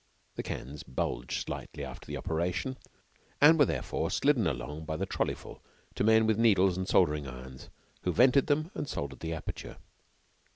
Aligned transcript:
The 0.33 0.41
cans 0.41 0.81
bulged 0.81 1.33
slightly 1.45 1.85
after 1.85 2.07
the 2.07 2.17
operation, 2.17 2.75
and 3.39 3.59
were 3.59 3.65
therefore 3.67 4.09
slidden 4.09 4.47
along 4.47 4.85
by 4.85 4.97
the 4.97 5.05
trolleyful 5.05 5.61
to 5.93 6.03
men 6.03 6.25
with 6.25 6.39
needles 6.39 6.75
and 6.75 6.87
soldering 6.87 7.27
irons 7.27 7.69
who 8.01 8.11
vented 8.11 8.47
them 8.47 8.71
and 8.73 8.87
soldered 8.89 9.19
the 9.19 9.33
aperture. 9.35 9.77